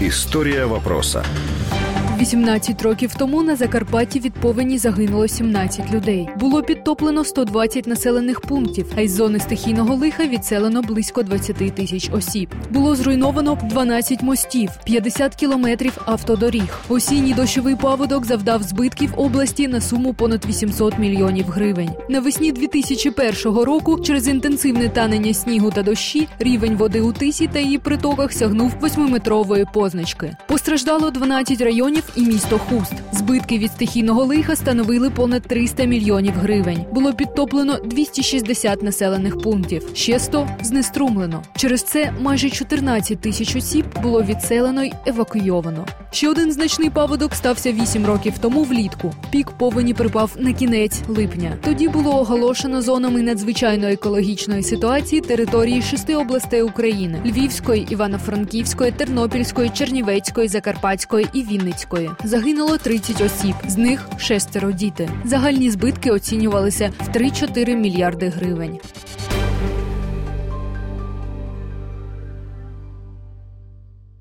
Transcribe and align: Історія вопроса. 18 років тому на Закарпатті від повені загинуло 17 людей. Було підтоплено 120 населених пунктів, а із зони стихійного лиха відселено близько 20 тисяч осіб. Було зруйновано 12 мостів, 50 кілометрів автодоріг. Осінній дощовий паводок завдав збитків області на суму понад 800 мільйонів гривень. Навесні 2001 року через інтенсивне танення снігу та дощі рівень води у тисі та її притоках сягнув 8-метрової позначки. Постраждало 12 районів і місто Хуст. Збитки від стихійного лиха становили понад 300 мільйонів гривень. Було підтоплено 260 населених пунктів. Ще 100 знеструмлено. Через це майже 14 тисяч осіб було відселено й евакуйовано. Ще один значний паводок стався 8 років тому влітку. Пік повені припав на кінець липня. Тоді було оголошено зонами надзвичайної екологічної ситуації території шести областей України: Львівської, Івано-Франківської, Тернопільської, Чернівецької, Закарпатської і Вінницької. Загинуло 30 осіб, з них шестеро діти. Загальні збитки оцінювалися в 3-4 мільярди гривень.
Історія 0.00 0.66
вопроса. 0.66 1.24
18 2.20 2.82
років 2.82 3.14
тому 3.14 3.42
на 3.42 3.56
Закарпатті 3.56 4.20
від 4.20 4.32
повені 4.32 4.78
загинуло 4.78 5.28
17 5.28 5.92
людей. 5.92 6.28
Було 6.40 6.62
підтоплено 6.62 7.24
120 7.24 7.86
населених 7.86 8.40
пунктів, 8.40 8.86
а 8.96 9.00
із 9.00 9.14
зони 9.14 9.40
стихійного 9.40 9.94
лиха 9.94 10.26
відселено 10.26 10.82
близько 10.82 11.22
20 11.22 11.74
тисяч 11.74 12.10
осіб. 12.12 12.48
Було 12.70 12.96
зруйновано 12.96 13.58
12 13.70 14.22
мостів, 14.22 14.70
50 14.84 15.34
кілометрів 15.34 15.98
автодоріг. 16.04 16.80
Осінній 16.88 17.34
дощовий 17.34 17.76
паводок 17.76 18.26
завдав 18.26 18.62
збитків 18.62 19.12
області 19.16 19.68
на 19.68 19.80
суму 19.80 20.14
понад 20.14 20.46
800 20.46 20.98
мільйонів 20.98 21.46
гривень. 21.46 21.90
Навесні 22.08 22.52
2001 22.52 23.54
року 23.54 24.00
через 24.00 24.28
інтенсивне 24.28 24.88
танення 24.88 25.34
снігу 25.34 25.70
та 25.70 25.82
дощі 25.82 26.28
рівень 26.38 26.76
води 26.76 27.00
у 27.00 27.12
тисі 27.12 27.46
та 27.52 27.58
її 27.58 27.78
притоках 27.78 28.32
сягнув 28.32 28.72
8-метрової 28.82 29.72
позначки. 29.72 30.36
Постраждало 30.46 31.10
12 31.10 31.60
районів 31.60 32.07
і 32.16 32.22
місто 32.22 32.58
Хуст. 32.58 32.92
Збитки 33.28 33.58
від 33.58 33.72
стихійного 33.72 34.24
лиха 34.24 34.56
становили 34.56 35.10
понад 35.10 35.42
300 35.42 35.84
мільйонів 35.84 36.34
гривень. 36.34 36.84
Було 36.92 37.12
підтоплено 37.12 37.78
260 37.84 38.82
населених 38.82 39.38
пунктів. 39.38 39.82
Ще 39.94 40.18
100 40.18 40.48
знеструмлено. 40.62 41.42
Через 41.56 41.82
це 41.82 42.12
майже 42.20 42.50
14 42.50 43.20
тисяч 43.20 43.56
осіб 43.56 43.84
було 44.02 44.22
відселено 44.22 44.82
й 44.82 44.92
евакуйовано. 45.06 45.86
Ще 46.10 46.28
один 46.28 46.52
значний 46.52 46.90
паводок 46.90 47.34
стався 47.34 47.72
8 47.72 48.06
років 48.06 48.38
тому 48.40 48.64
влітку. 48.64 49.14
Пік 49.30 49.50
повені 49.50 49.94
припав 49.94 50.30
на 50.38 50.52
кінець 50.52 51.00
липня. 51.08 51.56
Тоді 51.64 51.88
було 51.88 52.20
оголошено 52.20 52.82
зонами 52.82 53.22
надзвичайної 53.22 53.94
екологічної 53.94 54.62
ситуації 54.62 55.20
території 55.20 55.82
шести 55.82 56.16
областей 56.16 56.62
України: 56.62 57.22
Львівської, 57.26 57.86
Івано-Франківської, 57.90 58.92
Тернопільської, 58.92 59.70
Чернівецької, 59.70 60.48
Закарпатської 60.48 61.26
і 61.32 61.42
Вінницької. 61.42 62.10
Загинуло 62.24 62.78
30 62.78 63.17
осіб, 63.20 63.54
з 63.68 63.76
них 63.76 64.08
шестеро 64.18 64.72
діти. 64.72 65.10
Загальні 65.24 65.70
збитки 65.70 66.10
оцінювалися 66.10 66.92
в 67.00 67.08
3-4 67.16 67.76
мільярди 67.76 68.28
гривень. 68.28 68.78